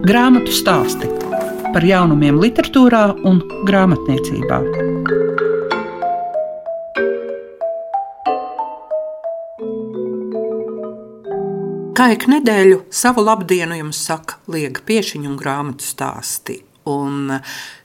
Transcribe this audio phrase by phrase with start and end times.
[0.00, 1.08] Grāmatu stāsti
[1.74, 4.60] par jaunumiem, literatūrā un grāmatniecībā.
[11.92, 16.62] Kā ik nedēļu savu labdienu jums saka Liega Piešiņu un grāmatu stāstī.
[16.90, 17.38] Un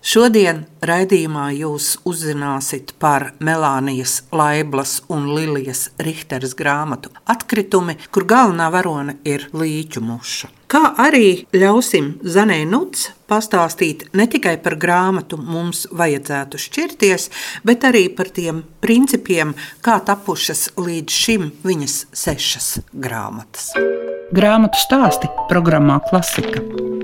[0.05, 9.19] šodien raidījumā jūs uzzināsiet par Melānijas Laiblas un Lilijas Richteres grāmatu Atkritumi, kur galvenā varone
[9.27, 10.51] ir līķu muša.
[10.71, 17.29] Kā arī ļausim Zanē Nuts pastāstīt ne tikai par grāmatu mums vajadzētu šķirties,
[17.65, 19.53] bet arī par tiem principiem,
[19.85, 23.71] kā tapušas līdz šim viņas sešas grāmatas.
[24.35, 26.94] Grāmatu stāsti programmā Klasika.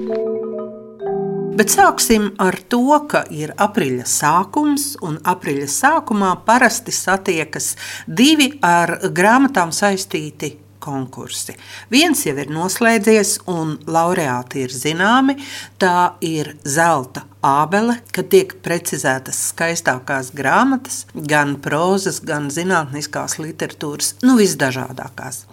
[1.61, 7.75] Bet sāksim ar to, ka ir aprīļa sākums, un aprīļa sākumā parasti satiekas
[8.09, 11.53] divi ar grāmatām saistīti konkursi.
[11.93, 15.35] Viens jau ir noslēdzies, un laureāti ir zināmi.
[15.77, 24.39] Tā ir zelta ābele, kad tiek precizētas skaistākās grāmatas, gan prozas, gan zinātniskās literatūras, nu
[24.41, 25.43] visdažādākās.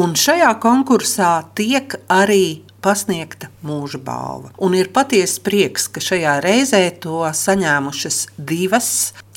[0.00, 4.52] Un šajā konkursā tiek arī pasniegta mūža balva.
[4.64, 8.92] Un ir patiesa prieks, ka šajā reizē to saņēmušas divas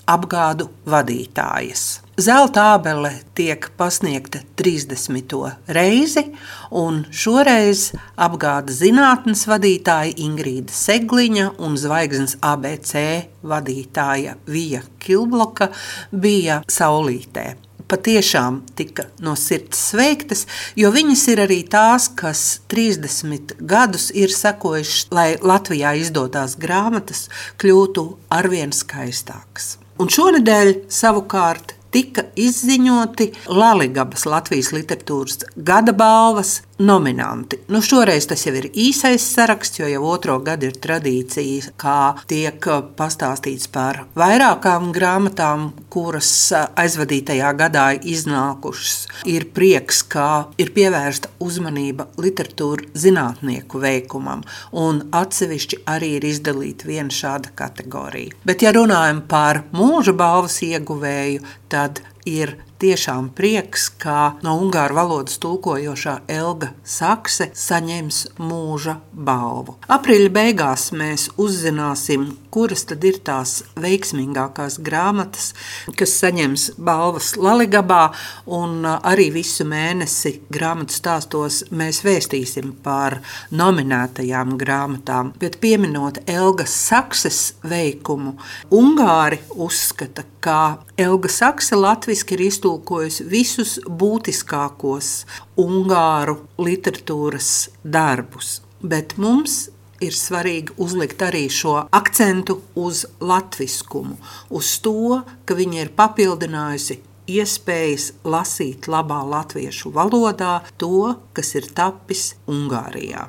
[0.10, 2.02] apgādu vadītājas.
[2.22, 5.36] Zelta ābele tiek pasniegta 30.
[5.74, 6.24] reizi,
[6.70, 7.88] un šoreiz
[8.20, 12.94] apgāda zinātnes vadītāja Ingrīda Segliņa un zvaigznes ABC
[13.42, 15.72] vadītāja Vija Kilbloka
[16.12, 17.48] bija saulītē
[17.92, 20.46] patiešām tika no sirds sveiktas,
[20.80, 27.28] jo viņas ir arī tās, kas 30 gadus ir sekojušas, lai Latvijā izdotās grāmatas
[27.62, 29.76] kļūtu arvien skaistākas.
[30.02, 37.60] Un šonadēļ savukārt tika izziņoti Latvijas Latvijas literatūras gada balvas nominanti.
[37.68, 42.66] Nu, šoreiz tas jau ir īsais saraksts, jo jau otro gadu ir tradīcija, kā tiek
[42.98, 48.98] pastāstīts par vairākām grāmatām, kuras aizvadītajā gadā iznākušas.
[49.30, 50.28] Ir prieks, ka
[50.62, 58.36] ir pievērsta uzmanība literatūra zinātnieku veikumam, un atsevišķi arī ir izdalīta viena šāda kategorija.
[58.46, 64.98] Bet, ja runājam par mūža balvas ieguvēju, tad результат ir tiešām prieks, ka no ungāru
[64.98, 69.78] valodas tulkojošā Elga Sakse saņems mūža balvu.
[69.92, 75.52] Aprīļa beigās mēs uzzināsim, kuras tad ir tās veiksmīgākās grāmatas,
[75.98, 78.02] kas saņems balvas Laligabā,
[78.50, 83.20] un arī visu mēnesi grāmatu stāstos mēs vēstīsim par
[83.54, 85.36] nominētajām grāmatām.
[85.42, 88.36] Bet pieminot Elgas Sakses veikumu,
[88.74, 91.78] Ungāri uzskata, ka Elga Sakse
[92.12, 95.24] latviski ir iztulkojusi visus būtiskākos
[95.56, 98.60] ungāru literatūras darbus.
[98.84, 99.70] Bet mums
[100.04, 104.18] ir svarīgi uzlikt arī šo akcentu uz latviskumu,
[104.50, 107.00] uz to, ka viņa ir papildinājusi
[107.32, 113.24] iespējas lasīt labā latviešu valodā to, kas ir tapis Ungārijā.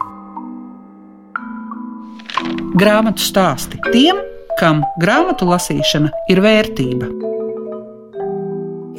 [2.75, 4.19] Grāmatu stāsti tiem,
[4.59, 7.32] kam grāmatu lasīšana ir vērtība.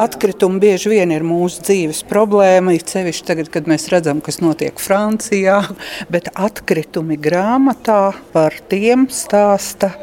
[0.04, 4.82] Atkritumi bieži vien ir mūsu dzīves problēma, it sevišķi tagad, kad mēs redzam, kas notiek
[4.82, 5.62] Francijā,
[6.14, 9.94] bet atkritumi grāmatā par tiem stāsta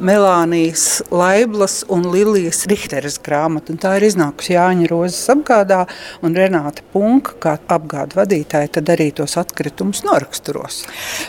[0.00, 3.74] Melānijas Laiblas un Lilijas Richteres grāmata.
[3.74, 5.82] Un tā ir iznākusi Jāņa Rozes apgādā,
[6.24, 10.86] un Renāta Punka, kā apgāda vadītāja, tad arī tos atkritumus noraksturos.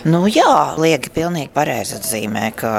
[0.08, 2.72] Nu jā, lieki pilnīgi pareizi atzīmē, ka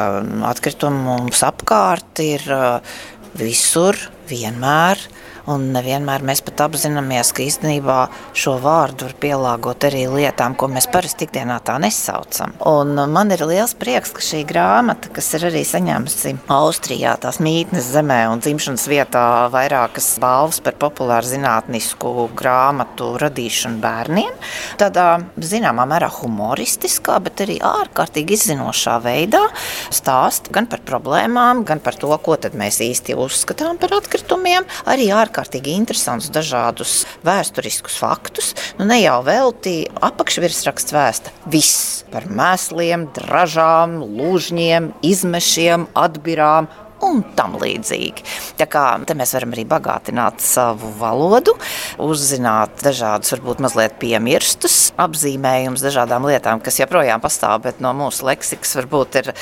[0.55, 2.97] atkritumi mums apkārt ir uh,
[3.39, 5.01] visur, vienmēr.
[5.45, 7.99] Un nevienmēr mēs pat apzināmies, ka īstenībā
[8.33, 12.55] šo vārdu var pielāgot arī lietām, ko mēs parasti ikdienā tā nesaucam.
[12.65, 17.91] Un man ir liels prieks, ka šī grāmata, kas ir arī saņēmusi Austrijā, tās mītnes
[17.93, 24.33] zemē un dzimšanas vietā vairākas balvas par populāru zinātnisku grāmatu radīšanu bērniem,
[24.81, 29.45] tādā zināmā mērā humoristiskā, bet arī ārkārtīgi izzinošā veidā
[29.93, 35.75] stāsta gan par problēmām, gan par to, ko mēs īsti uzskatām par atkritumiem, arī ārkārtīgi
[35.75, 38.53] interesantus dažādus vēsturiskus faktus.
[38.79, 46.71] Nu, ne jau velti apakšvirsraksts vēsta viss par mēsliem, dražām, lūžņiem, izmešiem, atbirām
[47.05, 48.23] un tam līdzīgi.
[48.57, 51.57] Tā kā mēs varam arī bagātināt savu valodu,
[51.99, 58.79] uzzināt dažādus, varbūt mazliet piemirstus apzīmējumus dažādām lietām, kas joprojām pastāv, bet no mūsu leksikas
[58.79, 59.35] varbūt ir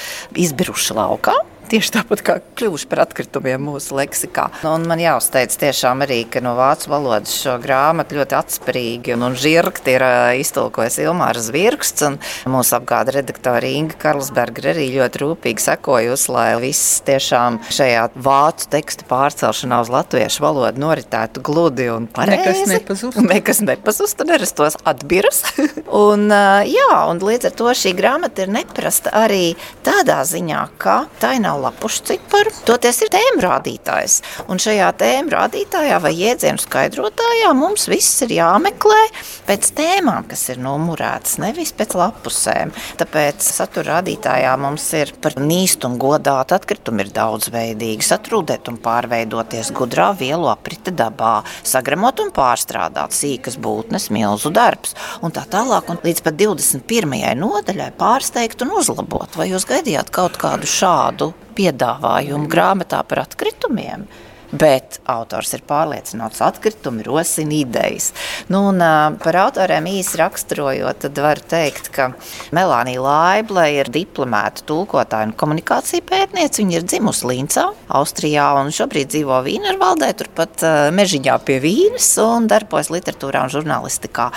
[0.48, 1.36] izbiruši laukā
[1.72, 4.48] tieši tāpat kā kļuvuši par atkritumiem mūsu leksikā.
[4.68, 9.36] Un man jāuzteic tiešām arī, ka no vācu valodas šo grāmatu ļoti atspērīgi un, un
[9.38, 10.04] žirgti ir
[10.42, 12.04] iztulkojis Ilmāra Zvirksts.
[12.50, 19.08] Mūsu apgāda redaktore Inga Karlsberga arī ļoti rūpīgi sekojusi, lai viss tiešām šajā vācu teksta
[19.08, 22.66] pārcelšanā uz latviešu valodu noritētu gludi un pareizi.
[22.66, 23.22] Nekas nepazust.
[23.32, 25.40] Nekas nepazust un nerastos atbiras.
[26.04, 26.28] un,
[26.68, 29.54] jā, un līdz ar to šī grāmata ir neprasta arī
[29.86, 34.18] tādā ziņā, ka tā nav lapušu ciparu, toties ir tēma rādītājs.
[34.52, 39.00] Un šajā tēma rādītājā vai jēdzienu skaidrotājā mums viss ir jāmeklē
[39.48, 42.72] pēc tēmām, kas ir numurētas, nevis pēc lapusēm.
[43.00, 49.72] Tāpēc satura rādītājā mums ir par nīstu un godātu atkritumu ir daudzveidīgi, satrūdēt un pārveidoties
[49.76, 55.90] gudrā vielu aprite dabā, sagremot un pārstrādāt sīkas būtnes, milzu darbs un tā tālāk.
[55.92, 57.16] Un līdz pat 21.
[57.38, 59.38] nodaļai pārsteigt un uzlabot.
[59.38, 64.06] Vai jūs gaidījāt kaut kādu šādu piedāvājumu grāmatā par atkritumiem?
[64.52, 68.10] Bet autors ir pārliecināts, atkritumi rosina idejas.
[68.52, 68.82] Nu, un,
[69.22, 72.10] par autoriem īsi raksturojot, tad var teikt, ka
[72.54, 76.60] Melānija Laible ir diplomēta tulkotāja un komunikācija pētniece.
[76.62, 77.66] Viņa ir dzimusi Līncā,
[77.96, 84.28] Austrijā, un šobrīd dzīvo Vīnervaldē, turpat mežiņā pie Vīnes un darbojas literatūrā un žurnālistikā.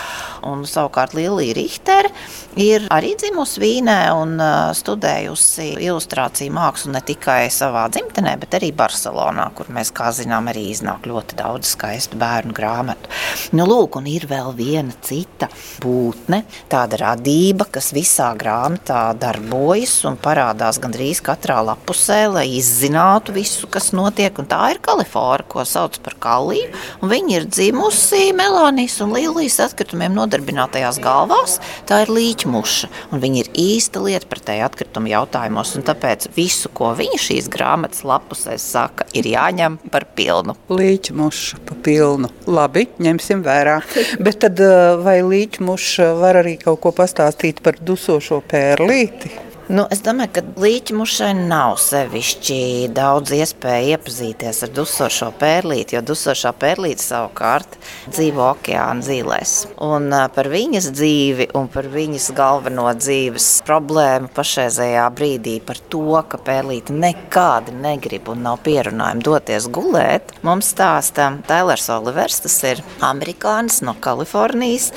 [0.47, 2.13] Un, savukārt Lilija Richtere
[2.59, 4.39] ir arī dzimusi Vīnē un
[4.79, 10.49] studējusi ilustrāciju mākslu ne tikai savā dzimtenē, bet arī Barcelonā, kur mēs kā kā zinām,
[10.51, 13.09] arī iznāk ļoti daudz skaistu bērnu grāmatu.
[13.57, 15.49] Nu, lūk, un ir vēl viena cita
[15.81, 23.69] būtne, tāda radība, kas visā grāmatā darbojas un parādās gandrīz katrā lapusē, lai izzinātu visu,
[23.71, 24.35] kas notiek.
[24.41, 26.69] Un tā ir kalifora, ko sauc par kaliju.
[27.01, 31.57] Viņa ir dzimusi Melānijas un Līlijas atkritumiem nodarbinātajās galvās.
[31.89, 35.73] Tā ir līķmuša, un viņa ir īsta lieta pretēji atkritumu jautājumos.
[35.85, 40.57] Tāpēc visu, ko viņa šīs grāmatas lapusēs saka, ir jāņem par pilnu.
[40.75, 42.27] Līķa muša pa pilnu.
[42.51, 43.79] Labi, ņemsim vērā.
[44.19, 49.31] Bet tad eh, vai līķa muša var arī kaut ko pastāstīt par dusošo pērlīti?
[49.65, 52.57] Nu, es domāju, ka līķmušai nav sevišķi
[52.93, 57.73] daudz iespēju iepazīties ar dusošo pērlīti, jo dusošā pērlīte savukārt
[58.05, 59.53] dzīvo okeāna zīlēs.
[59.81, 66.37] Un par viņas dzīvi un par viņas galveno dzīves problēmu pašreizējā brīdī, par to, ka
[66.45, 73.81] pērlīte nekādi negrib un nav pierunājumi doties gulēt, mums stāsta Tailers Olivers, tas ir amerikānis
[73.81, 74.91] no Kalifornijas,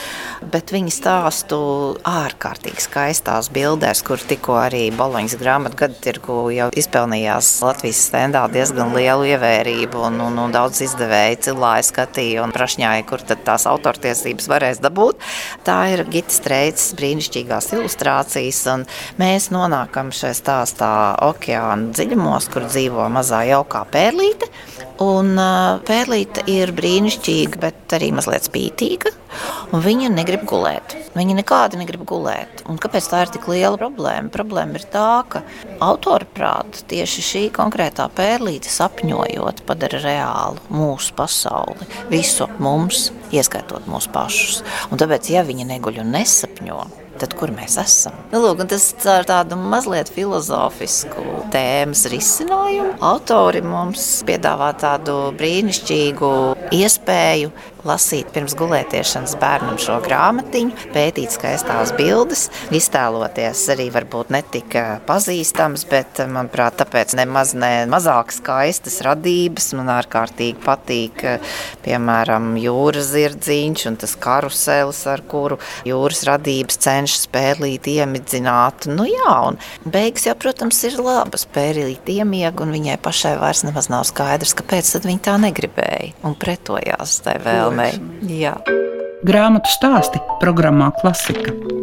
[0.44, 1.64] bet viņa stāstu
[2.04, 8.94] ārkārtīgi skaistās bildēs, kur tikko arī Boloņas grāmatu gadu tirgu jau izpelnījās Latvijas stendā diezgan
[8.96, 14.50] lielu ievērību, un, un, un daudz izdevēji cilāja skatīja un prašņāja, kur tad tās autortiesības
[14.50, 15.22] varēs dabūt.
[15.66, 18.86] Tā ir Gita Streicis brīnišķīgās ilustrācijas, un
[19.20, 20.92] mēs nonākam šajā stāstā
[21.28, 24.50] okeāna dziļumos, kur dzīvo mazā jaukā pērlīte,
[24.98, 25.36] Un
[25.86, 29.12] pērlīte ir brīnišķīga, bet arī mazliet spītīga.
[29.70, 30.96] Viņa negrib gulēt.
[31.14, 32.64] Viņa nekādi negrib gulēt.
[32.66, 34.32] Un kāpēc tā ir tik liela problēma?
[34.48, 35.42] Problēma ir tā, ka
[35.84, 44.08] autora prāta tieši šī konkrētā pērlīte sapņojot padara reālu mūsu pasauli, visu mums, ieskaitot mūsu
[44.14, 44.62] pašus.
[44.88, 46.78] Un tāpēc, ja viņa neguļ un nesapņo,
[47.20, 48.16] tad kur mēs esam?
[48.32, 52.96] Nu, lūk, tas ir tādu mazliet filozofisku tēmas risinājumu.
[53.04, 56.32] Autori mums piedāvā tādu brīnišķīgu
[56.78, 57.52] iespēju
[57.86, 64.74] lasīt pirms gulētiešanas bērnam šo grāmatiņu, pētīt skaistās bildes, iztēloties arī varbūt ne tik
[65.08, 69.70] pazīstams, bet, manuprāt, tāpēc nemaz ne mazāk skaistas radības.
[69.78, 71.24] Man ārkārtīgi patīk,
[71.84, 78.88] piemēram, jūras zirdziņš un tas karuselis, ar kuru jūras radības cenšas pērlīt iemidzināt.
[78.90, 81.46] Nu jā, un beigas jau, protams, ir labas.
[81.54, 86.34] Pērlīt iemieg un viņai pašai vairs nemaz nav skaidrs, kāpēc tad viņa tā negribēja un
[86.38, 88.38] pretojās tai vēlmei vēlmei.
[88.40, 88.56] Jā.
[89.26, 91.77] Grāmatu stāsti programmā Klasika.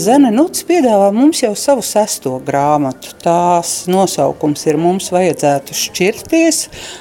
[0.00, 3.10] Zene Nuts piedāvā mums jau savu sesto grāmatu.
[3.20, 6.60] Tās nosaukums ir Mums vajadzētu šķirties.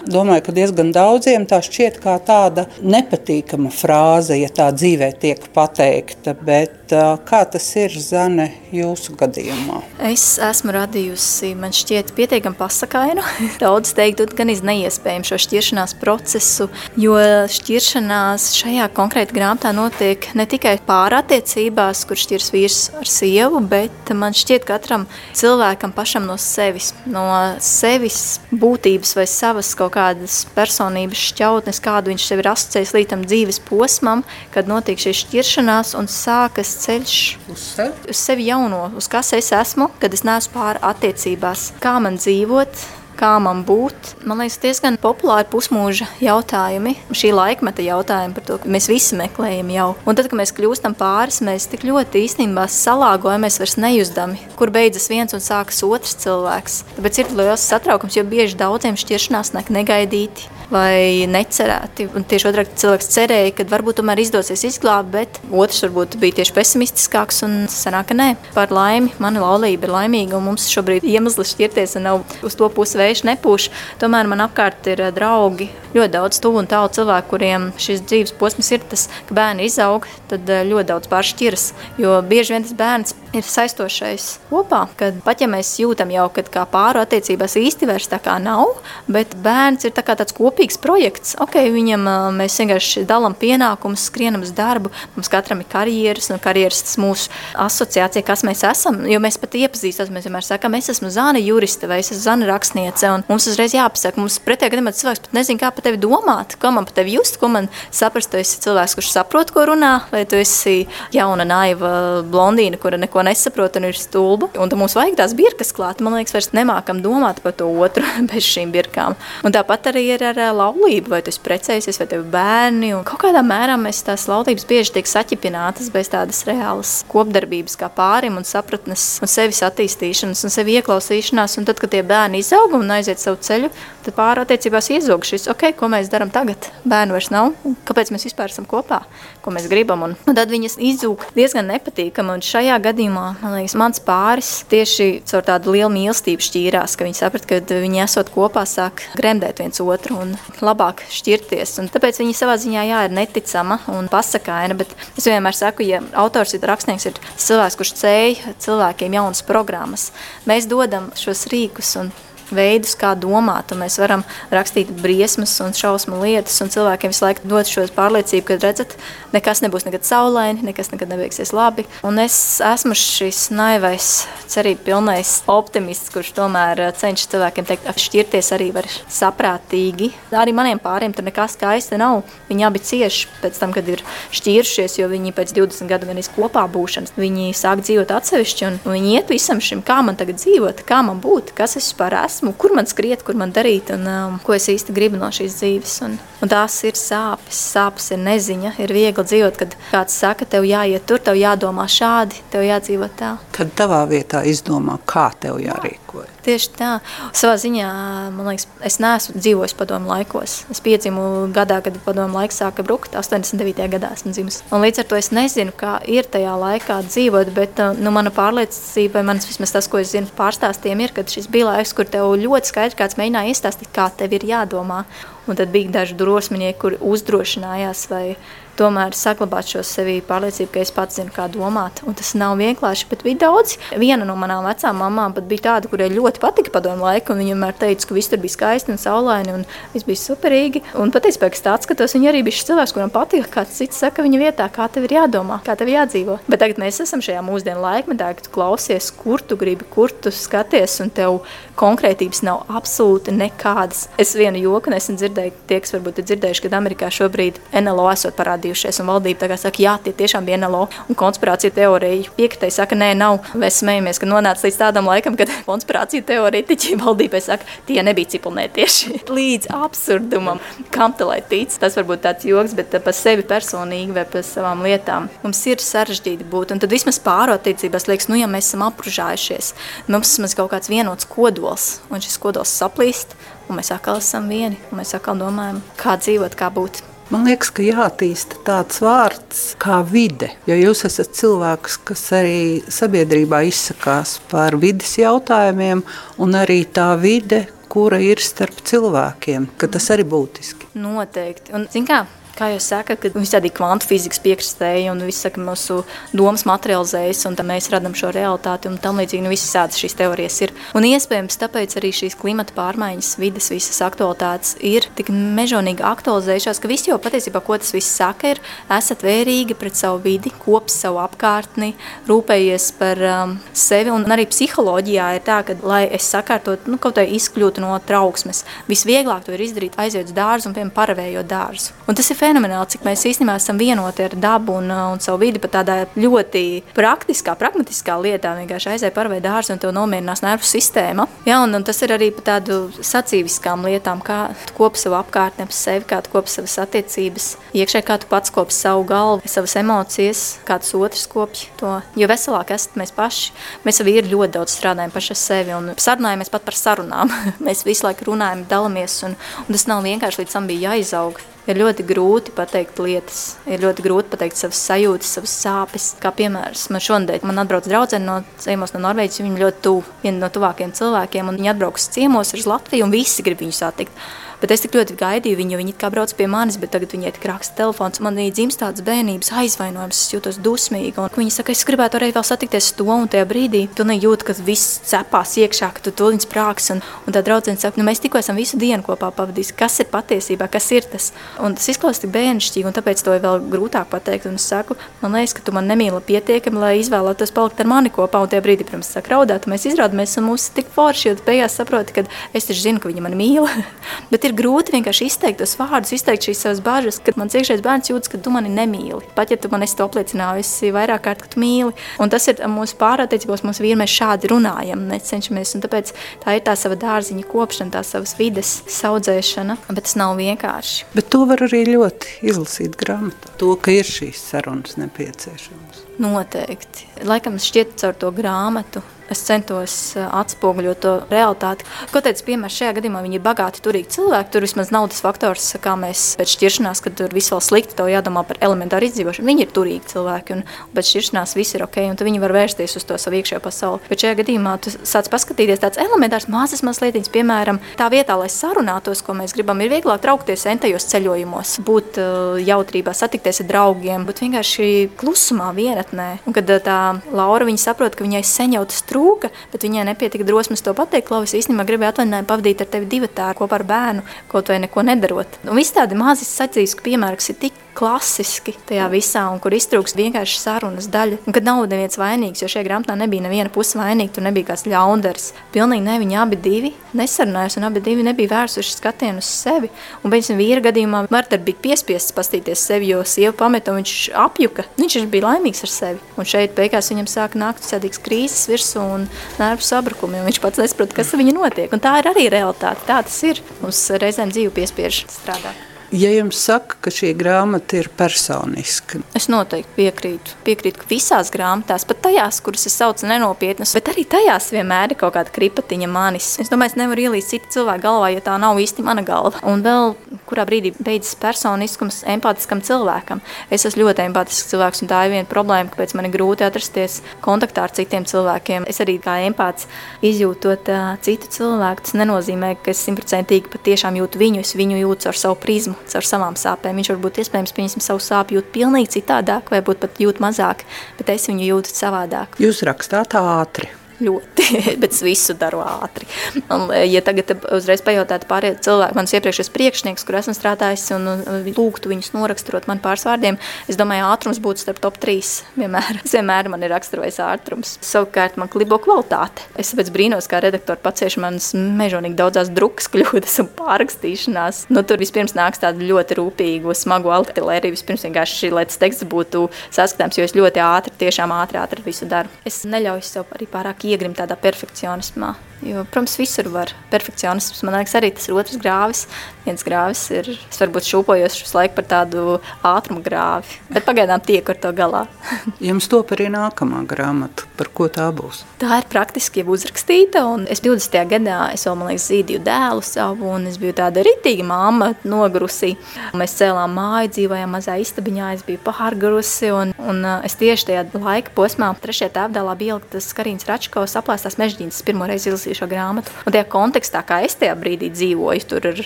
[0.09, 6.35] Domāju, ka diezgan daudziem tā šķiet kā tāda nepatīkama frāze, ja tā dzīvē tiek pateikta.
[6.35, 6.91] Bet
[7.29, 9.79] kā tas ir Zane jūsu gadījumā?
[10.09, 13.23] Es esmu radījusi, man šķiet, pietiekami pasakainu.
[13.63, 16.67] Daudz teiktu, gan iz neiespējami šo šķiršanās procesu,
[16.99, 17.15] jo
[17.55, 24.33] šķiršanās šajā konkrēti grāmatā notiek ne tikai pārattiecībās, kur šķirs vīrs ar sievu, bet man
[24.35, 25.05] šķiet, ka katram
[25.37, 27.25] cilvēkam pašam no sevis, no
[27.63, 33.25] sevis būtības vai savas kaut kādas personības šķautnes, kādu viņš sev ir asociējis līdz tam
[33.27, 37.17] dzīves posmam, kad notiek šī šķiršanās un sākas ceļš
[37.51, 41.97] uz sevi, uz sevi jauno, uz kas es esmu, kad es neesmu pāri attiecībās, kā
[42.03, 42.87] man dzīvot,
[43.19, 44.13] kā man būt.
[44.27, 49.71] Man liekas, diezgan populāri pusmūža jautājumi, šī laikmeta jautājumi par to, ka mēs visi meklējam
[49.75, 49.89] jau.
[50.05, 55.09] Un tad, kad mēs kļūstam pāris, mēs tik ļoti īstenībā salāgojamies vairs nejūzdami, kur beidzas
[55.11, 56.79] viens un sākas otrs cilvēks.
[56.97, 62.07] Tāpēc ir liels satraukums, jo bieži daudziem šķiršanās nāk negaidīti vai necerēti.
[62.15, 66.55] Un tieši otrādi cilvēks cerēja, ka varbūt tomēr izdosies izglābt, bet otrs varbūt bija tieši
[66.55, 68.29] pesimistiskāks un sanāk, ka nē.
[68.55, 72.69] Par laimi, mana laulība ir laimīga un mums šobrīd iemesli šķirties un nav uz to
[72.73, 73.69] pusi vējš nepūš.
[74.01, 78.35] Tomēr man apkārt ir eh, draugi, ļoti daudz tuvu un tālu cilvēku, kuriem šis dzīves
[78.39, 81.65] posms ir tas, ka bērni izaug, tad eh, ļoti daudz pāršķiras.
[82.01, 86.45] Jo bieži vien tas bērns ir saistošais kopā, kad pat ja mēs jūtam jau, ka
[86.49, 88.77] kā pāru attiecībās īsti vairs tā kā nav,
[89.09, 91.35] bet bērns ir tā kā tāds kopīgs kopīgs projekts.
[91.39, 92.03] Okay, viņam
[92.35, 94.91] mēs vienkārši dalām pienākumus, skrienam uz darbu.
[95.15, 99.05] Mums katram ir karjeras, un karjeras tas mūsu asociācija, kas mēs esam.
[99.07, 102.49] Jo mēs pat iepazīstam, mēs vienmēr sakām, es esmu Zana juriste vai es esmu Zana
[102.49, 103.11] rakstniece.
[103.29, 106.89] Mums uzreiz jāpasaka, mums pretējā gadījumā cilvēks pat nezina, kā par tevi domāt, ko man
[106.89, 108.33] par tevi just, ko man saprast.
[108.33, 110.83] Tu esi cilvēks, kurš saprot, ko runā, vai tu esi
[111.15, 111.93] jauna, naiva
[112.27, 114.51] blondīna, kura neko nesaprot un ir stulba.
[114.59, 116.03] Un mums vajag tās birkas klāt.
[116.03, 119.17] Man liekas, vairs nemākam domāt par to otru bez šīm birkām.
[119.47, 122.91] Un tāpat arī ir ar laulību, vai tu esi precējies, vai tev ir bērni.
[122.97, 127.89] Un kaut kādā mērā mēs tās laulības bieži tiek saķipinātas bez tādas reālas kopdarbības kā
[127.93, 131.57] pārim un sapratnes un sevis attīstīšanas un sevi ieklausīšanās.
[131.59, 133.71] Un tad, kad tie bērni izaug un aiziet savu ceļu,
[134.05, 136.69] tad pāri attiecībās iezog šis, ok, ko mēs darām tagad.
[136.89, 137.53] Bērnu vairs nav,
[137.87, 139.01] kāpēc mēs vispār esam kopā,
[139.43, 140.05] ko mēs gribam.
[140.07, 142.37] Un, un tad viņas izzūk diezgan nepatīkami.
[142.37, 147.19] Un šajā gadījumā, man liekas, mans pāris tieši caur tādu lielu mīlestību šķīrās, ka viņi
[147.19, 150.19] saprat, ka viņi esot kopā, sāk gremdēt viens otru.
[150.23, 151.75] Un labāk šķirties.
[151.81, 154.77] Un tāpēc viņa savā ziņā jā, ir neticama un pasakaina.
[154.79, 160.09] Bet es vienmēr saku, ja autors ir rakstnieks, ir cilvēks, kurš cēlīja cilvēkiem jaunas programmas,
[160.49, 162.13] mēs dodam šos rīkus un
[162.55, 163.73] veidus, kā domāt.
[163.77, 168.57] Mēs varam rakstīt briesmas un šausmu lietas, un cilvēkiem visu laiku dot šo pārliecību, ka,
[168.63, 168.95] redzat,
[169.35, 171.85] nekas nebūs nekad saulaini, nekas nekad nebeigsies labi.
[172.07, 174.09] Un es esmu šis naivais,
[174.49, 180.11] cerību pilnais optimists, kurš tomēr eh, cenšas cilvēkiem teikt, ka šķirties arī var saprātīgi.
[180.39, 182.23] Arī maniem pāriem tur nekas skaisti nav.
[182.49, 184.03] Viņi abi cieši pēc tam, kad ir
[184.35, 189.15] šķīrušies, jo viņi pēc 20 gadu vienīs kopā būšanas, viņi sāk dzīvot atsevišķi, un viņi
[189.17, 192.53] iet visam šim, kā man tagad dzīvot, kā man būt, kas es vispār esmu esmu,
[192.57, 195.95] kur man skriet, kur man darīt un um, ko es īsti gribu no šīs dzīves.
[196.07, 198.75] Un, un tās ir sāpes, sāpes ir neziņa.
[198.79, 203.33] Ir viegli dzīvot, kad kāds saka, tev jāiet tur, tev jādomā šādi, tev jādzīvot tā.
[203.55, 205.59] Kad tavā vietā izdomā, kā tev
[206.09, 206.43] jārīkojas.
[206.43, 206.89] Tieši tā.
[207.33, 207.89] Savā ziņā,
[208.33, 210.65] man liekas, es neesmu dzīvojis padomu laikos.
[210.71, 213.89] Es piedzimu gadā, kad padomu laiks sāka brukt, 89.
[213.89, 214.63] gadā esmu dzimis.
[214.71, 218.31] Un līdz ar to es nezinu, kā ir tajā laikā dzīvot, bet uh, nu, mana
[218.31, 222.33] pārliecība, manas vismaz tas, ko es zinu pārstāstiem, ir, ka šis bija laiks, kur tev
[222.39, 225.03] ļoti skaidri kāds mēģināja iestāstīt, kā tev ir jādomā.
[225.49, 228.35] Un tad bija daži drosminieki, kuri uzdrošinājās vai
[228.79, 232.01] tomēr saglabāt šo sevi pārliecību, ka es pats zinu, kā domāt.
[232.07, 233.77] Un tas nav vienkārši, bet bija daudz.
[233.99, 237.77] Viena no manām vecām mamām bija tāda, kurai ļoti patika padomu laiku, un viņa vienmēr
[237.79, 240.83] teica, ka viss tur bija skaisti un saulaini, un viss bija superīgi.
[240.99, 244.25] Un patiesībā, kad tāds skatos, viņa arī bija šis cilvēks, kuram patika, kāds cits saka
[244.25, 246.39] viņa vietā, kā tev ir jādomā, kā tev jādzīvo.
[246.49, 250.99] Bet tagad mēs esam šajā mūsdienu laikmetā, kad klausies, kur tu gribi, kur tu skaties,
[251.03, 251.41] un tev
[251.79, 254.07] konkrētības nav absolūti nekādas.
[254.19, 258.35] Es vienu joku nesen dzirdēju, tie, kas varbūt ir dzirdējuši, kad Amerikā šobrīd NLO esot
[258.39, 258.68] parādījušies,
[259.01, 263.11] un valdība tagad saka, jā, tie tiešām bija NLO, un konspirācija teorija piektai saka, nē,
[263.17, 263.39] nav.
[263.59, 269.19] Mēs smējamies, ka nonāca līdz tādam laikam, kad konspirācija teorētiķi valdībai saka, tie nebija cipulnētieši.
[269.39, 270.61] Līdz absurdumam,
[270.93, 274.83] kam te lai tic, tas varbūt tāds joks, bet par sevi personīgi vai par savām
[274.85, 276.73] lietām mums ir sarežģīti būt.
[276.75, 279.73] Un tad vismaz pārotiecībās liekas, nu, ja mēs esam apružājušies,
[280.09, 283.37] mums vismaz kaut kāds vienots kodols, un šis kodols saplīst,
[283.69, 287.03] un mēs atkal esam vieni, un mēs atkal domājam, kā dzīvot, kā būt.
[287.29, 293.59] Man liekas, ka jātīsta tāds vārds kā vide, jo jūs esat cilvēks, kas arī sabiedrībā
[293.69, 296.01] izsakās par vidas jautājumiem,
[296.41, 300.89] un arī tā vide, kura ir starp cilvēkiem, ka tas arī būtiski.
[300.97, 301.75] Noteikti.
[301.77, 302.23] Un, kā,
[302.59, 306.01] kā jau saka, ka visādi kvantu fizikas piekristēji un viss saka, mūsu
[306.35, 310.73] domas materializējas, un mēs radām šo realitāti un tam līdzīgi nu, visas šīs teorijas ir.
[310.97, 316.91] Un iespējams, tāpēc arī šīs klimata pārmaiņas, vidas visas aktualitātes ir tik mežonīgi aktualizējušās, ka
[316.91, 318.61] visi jau patiesībā, ko tas viss saka, ir
[318.97, 321.93] esat vērīgi pret savu vidi, kops savu apkārtni,
[322.29, 327.21] rūpējies par um, sevi, un arī psiholoģijā ir tā, ka, lai es sakārtot, nu, kaut
[327.21, 331.95] vai izkļūtu no trauksmes, visvieglāk to ir izdarīt aiziet uz dārzu un, piemēram, paravējot dārzu.
[332.09, 335.41] Un tas ir fenomenāli, cik mēs īstenībā esam vienoti ar dabu un, uh, un savu
[335.43, 336.63] vidi pat tādā ļoti
[336.97, 338.55] praktiskā, pragmatiskā lietā.
[338.57, 341.27] Vienkārši aizēj paravēt dārzu un tev nomierinās nervu sistēma.
[341.47, 344.39] Ja, un, un tas ir arī par tādu sacīviskām lietām, kā
[344.69, 348.53] tu kopi savu apkārtni ap sevi, kā tu kopi savas attiecības, iekšē kā tu pats
[348.55, 351.93] kopi savu galvu, savas emocijas, kāds otrs kopj to.
[352.19, 353.53] Jo veselāk esat mēs paši.
[353.85, 357.31] Mēs jau ir ļoti daudz strādājam paši ar sevi un sarunājamies pat par sarunām.
[357.67, 359.37] mēs visu laiku runājam, dalamies un,
[359.67, 361.41] un tas nav vienkārši līdz tam bija jāizaug.
[361.69, 366.07] Ir ļoti grūti pateikt lietas, ir ļoti grūti pateikt savas sajūtas, savas sāpes.
[366.17, 370.47] Kā piemērs, man šodien man atbrauc draudzene no ciemos no Norvēģijas, viņa ļoti tuvu, viena
[370.47, 374.25] no tuvākajiem cilvēkiem, un viņi atbrauc ciemos uz Latviju, un visi grib viņu satikt.
[374.59, 377.45] Bet es tik ļoti gaidīju viņu, viņa kā brauc pie manis, bet tagad viņai tik
[377.47, 378.19] raksta telefons.
[378.19, 381.13] Man ir dzimst tāds bērnības aizvainojums, es jūtos dusmīgi.
[381.15, 383.85] Un viņa saka, es gribētu arī vēl satikties to un tajā brīdī.
[383.95, 386.89] Tu nejūti, ka viss cepās iekšā, ka tu to līdz prāks.
[386.91, 389.77] Un, un tā draudzene saka, nu mēs tikko esam visu dienu kopā pavadījuši.
[389.79, 391.29] Kas ir patiesībā, kas ir tas?
[391.63, 394.49] Un tas izklausās tik bērnišķīgi, un tāpēc to ir vēl grūtāk pateikt.
[394.51, 398.11] Un es saku, man liekas, ka tu man nemīli pietiekami, lai izvēlētos palikt ar mani
[398.11, 398.43] kopā.
[398.43, 402.19] Un tajā brīdī, pirms sāk raudāt, mēs izrādāmies, un mūsu tik forši, jo beigās saproti,
[402.19, 403.71] ka es taču zinu, ka viņa mani mīl.
[404.49, 408.31] ir grūti vienkārši izteikt tos vārdus, izteikt šīs savas bažas, kad mans iekšējais bērns jūtas,
[408.31, 409.21] ka tu mani nemīli.
[409.37, 411.93] Pat ja tu man esi to apliecinājusi vairāk kārt, ka tu mīli.
[412.21, 415.75] Un tas ir mūsu pārātiecībos, mūsu vīri, mēs šādi runājam, necenšamies.
[415.77, 416.13] Un tāpēc
[416.43, 421.11] tā ir tā sava dārziņa kopšana, tā savas vides saudzēšana, bet tas nav vienkārši.
[421.15, 423.53] Bet to var arī ļoti izlasīt grāmatā.
[423.61, 426.05] To, ka ir šīs sarunas nepieciešamas.
[426.19, 427.07] Noteikti.
[427.27, 431.87] Laikam šķiet caur to grāmatu es centos eh, atspoguļot to realitāti.
[432.13, 434.51] Ko teicu, piemēram, šajā gadījumā viņi ir bagāti, turīgi cilvēki.
[434.53, 438.43] Tur vismaz naudas faktors, kā mēs pēc šķiršanās, kad tur viss vēl slikti, tev jādomā
[438.47, 439.47] par elementāru izdzīvošanu.
[439.49, 443.07] Viņi ir turīgi cilvēki, un pēc šķiršanās viss ir ok, un viņi var vērsties uz
[443.07, 444.03] to savu iekšējo pasauli.
[444.09, 449.23] Bet šajā gadījumā tu sāc paskatīties tāds elementārs mazas mazlietiņas, piemēram, tā vietā, lai sarunātos,
[449.25, 454.43] ko mēs gribam, ir vieglāk traukties entajos ceļojumos, būt uh, jautrībā, satikties ar draugiem, būt
[454.45, 456.29] vienkārši klusumā vienatnē.
[456.49, 456.99] Un kad tā
[457.35, 461.27] Laura saprot, ka viņai sen jau tas trūkst, trūka, bet viņai nepietika drosmes to pateikt.
[461.29, 465.03] Klauvis īstenībā gribēja atvaļinājumu pavadīt ar tevi divu tā kopā ar bērnu, kaut vai neko
[465.05, 465.59] nedarot.
[465.67, 470.15] Un viss tādi mazi sacīs, ka piemērs ir tik klasiski tajā visā, un kur iztrūks
[470.17, 471.41] vienkārši sarunas daļa.
[471.47, 474.85] Un kad nav neviens vainīgs, jo šajā grāmatā nebija neviena puse vainīga, tur nebija kāds
[474.87, 475.49] ļaundars.
[475.73, 479.91] Pilnīgi ne, viņi abi divi nesarunājās, un abi divi nebija vērsuši skatienu uz sevi.
[480.23, 484.87] Un, piemēram, vīra gadījumā Marta bija piespiests pastīties sevi, jo sieva pameta, un viņš apjuka.
[484.99, 486.23] Viņš bija laimīgs ar sevi.
[486.39, 489.27] Un šeit beigās viņam sāka nākt sēdīgs krīzes virsū un
[489.59, 491.91] nervu sabrukumi, un viņš pats nesaprot, kas ar viņu notiek.
[491.95, 493.07] Un tā ir arī realitāte.
[493.09, 493.63] Tā tas ir.
[493.83, 495.98] Mums reizēm dzīve piespiež strādāt.
[496.11, 500.55] Ja jums saka, ka šī grāmata ir personiska, es noteikti piekrītu.
[500.65, 505.19] Piekrītu, ka visās grāmatās, pat tajās, kuras es saucu nenopietnas, bet arī tajās vienmēr ir
[505.19, 506.47] kaut kāda kripatiņa manis.
[506.63, 509.61] Es domāju, es nevaru ielīst citu cilvēku galvā, ja tā nav īsti mana galva.
[509.69, 510.15] Un vēl,
[510.49, 513.43] kurā brīdī beidzas personiskums empātiskam cilvēkam.
[513.69, 517.19] Es esmu ļoti empātisks cilvēks, un tā ir viena problēma, kāpēc man ir grūti atrasties
[517.45, 518.89] kontaktā ar citiem cilvēkiem.
[518.89, 519.85] Es arī kā empāts
[520.25, 522.09] izjūtot uh, citu cilvēku.
[522.09, 526.27] Tas nenozīmē, ka es simtprocentīgi patiešām jūtu viņu, es viņu jūtu ar savu prizmu caur
[526.31, 526.99] savām sāpēm.
[527.01, 530.85] Viņš varbūt iespējams pieņemsim savu sāpju jūt pilnīgi citādāk, vai pat jūt mazāk,
[531.19, 532.59] bet es viņu jūtu savādāk.
[532.61, 533.91] Jūs rakstāt ātri
[534.23, 534.67] ļoti,
[535.01, 536.27] bet es visu daru ātri.
[536.67, 541.29] Un, e, ja tagad uzreiz pajautātu pārējiem cilvēkiem, mans iepriekšējais priekšnieks, kur esmu strādājis, un,
[541.69, 545.51] lūgtu viņus noraksturot man pāris vārdiem, es domāju, ātrums būtu starp top 3.
[545.79, 547.95] Vienmēr, es vienmēr man ir raksturojis ātrums.
[548.05, 549.65] Savukārt man klibo kvalitāte.
[549.79, 554.85] Es pēc brīnos, kā redaktori paciešu manas mežonīgi daudzās drukas kļūdas un pārrakstīšanās.
[554.93, 557.95] Nu, tur vispirms nāks tādu ļoti rūpīgu, smagu artilēriju.
[557.95, 562.27] Vispirms vienkārši, lai tas teksts būtu saskatāms, jo es ļoti ātri, tiešām ātri, ātri visu
[562.29, 562.51] daru.
[562.67, 565.53] Es neļauju sev arī pārāk iegrimt tādā perfekcionismā.
[565.85, 567.83] Jo, protams, visur var perfekcionisms.
[567.87, 569.25] Man liekas, arī tas ir otrs grāvis.
[569.69, 574.65] Viens grāvis ir, es varbūt šūpojos šis laik par tādu ātrumu grāvi, bet pagaidām tiek
[574.65, 575.27] ar to galā.
[575.89, 578.63] Jums top arī nākamā grāmata par ko tā būs?
[578.81, 581.19] Tā ir praktiski jau uzrakstīta, un es 20.
[581.29, 585.91] gadā es vēl, man liekas, zīdīju dēlu savu, un es biju tāda ritīga mamma, nogrusi.
[586.39, 591.53] Mēs cēlām māju, dzīvojām mazā istabiņā, es biju pārgarusi, un, un es tieši tajā laika
[591.55, 596.33] posmā, trešajā tēvdēlā bija ieliktas Karīnas Račkovas aplēstās mežģīnas pirmo reizi izlasīju šo grāmatu.
[596.47, 599.03] Un tajā kontekstā, kā es tajā brīdī dzīvoju, tur ir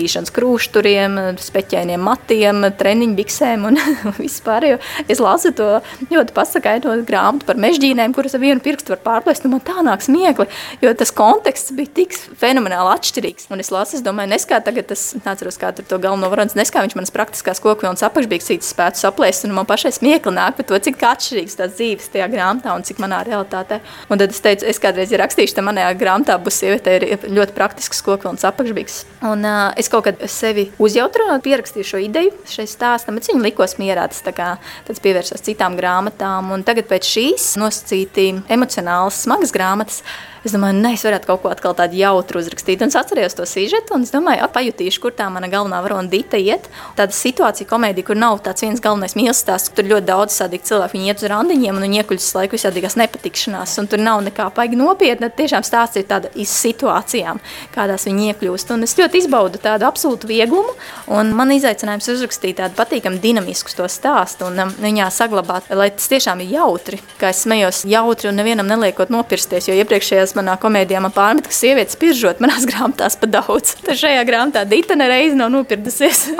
[0.00, 3.78] zīdīšanas krūšturiem, speķainiem matiem, treniņu biksēm un
[4.20, 4.78] vispār.
[5.10, 9.56] Es lasu to ļoti pasakaito grāmatu par mežģīnēm, kuras ar vienu pirkstu var pārplēst, un
[9.56, 10.48] man tā nāk smiekli,
[10.82, 13.48] jo tas konteksts bija tik fenomenāli atšķirīgs.
[13.52, 16.84] Un es lasu, es domāju, neskā tagad tas, nāceros kā tur to galveno varonis, neskā
[16.84, 21.00] viņš manas praktiskās kokvilnas apakšbīgsītas spētu saplēst, un man pašai smiekli nāk par to, cik
[21.10, 23.80] atšķirīgs tās dzīves tajā grāmatā un cik manā realitātē.
[24.10, 27.56] Un tad es teicu, es kādreiz ja rakstīšu, tad manajā grāmatā būs sieviete ir ļoti
[27.56, 29.02] praktisks kokvilnas apakšbīgs.
[29.30, 33.76] Un uh, es kaut kad sevi uzjautrinu, pierakstīju šo ideju šai stāstam, bet viņi likos
[33.80, 34.50] mierā, tas tā kā
[34.88, 36.52] tāds pievērsos citām grāmatām.
[36.54, 40.02] Un tagad pēc šīs nosacīti emocionāls, smagas grāmatas,
[40.40, 42.80] Es domāju, ne, es varētu kaut ko atkal tādu jautru uzrakstīt.
[42.80, 46.38] Un es atceros to sižetu, un es domāju, pajutīšu, kur tā mana galvenā varona Dita
[46.40, 46.70] iet.
[46.96, 50.96] Tāda situācija, komēdija, kur nav tāds viens galvenais mīlestības, tur ļoti daudz sadīgi cilvēki.
[50.96, 55.28] Viņi iet uz randiņiem un iekuļas laiku visādīgās nepatikšanās, un tur nav nekā paigi nopietna.
[55.28, 57.42] Tiešām stāsts ir tāda iz situācijām,
[57.76, 58.72] kādās viņi iekļūst.
[58.72, 60.72] Un es ļoti izbaudu tādu absolūtu vieglumu,
[61.12, 66.08] un man izaicinājums uzrakstīt tādu patīkamu dinamisku to stāstu un um, viņā saglabāt, lai tas
[66.10, 70.58] tiešām ir jautri, kā es smējos jautri un nevienam neliekot nopirsties, jo iepriekšējās beigās manā
[70.60, 73.76] komēdijā man pārmet, ka sievietes piržot manās grāmatās pa daudz.
[73.84, 76.30] Tad šajā grāmatā Dita nereiz nav nopirdusies.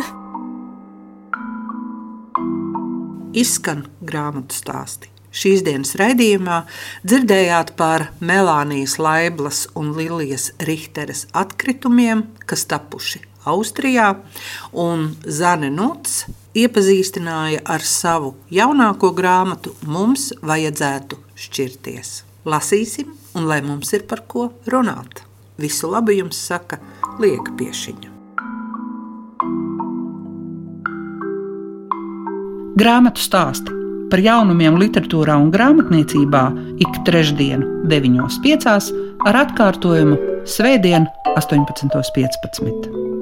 [3.42, 5.08] Izskan grāmatu stāsti.
[5.30, 6.64] Šīs dienas raidījumā
[7.06, 14.16] dzirdējāt par Melānijas Laiblas un Lilijas Richteres atkritumiem, kas tapuši Austrijā,
[14.74, 16.26] un Zane Nuts
[16.58, 22.29] iepazīstināja ar savu jaunāko grāmatu Mums vajadzētu šķirties.
[22.48, 25.24] Lasīsim un lai mums ir par ko runāt.
[25.60, 26.80] Visu labu jums saka
[27.20, 28.16] Lieka Piešiņa.
[32.80, 33.76] Grāmatu stāsti
[34.10, 36.44] par jaunumiem literatūrā un grāmatniecībā
[36.82, 38.90] ik trešdienu, 9.5.
[39.28, 41.04] ar atkārtojumu Svētdien,
[41.36, 43.19] 18.15.